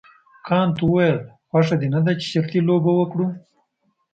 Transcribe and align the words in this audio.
کانت 0.47 0.77
وویل 0.81 1.17
خوښه 1.49 1.75
دې 1.81 1.87
نه 1.95 1.99
ده 2.05 2.11
چې 2.19 2.25
شرطي 2.31 2.59
لوبه 2.67 2.91
وکړو. 2.95 3.27